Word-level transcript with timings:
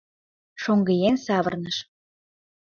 Шоҥгыеҥ 0.61 1.15
савырныш. 1.25 1.77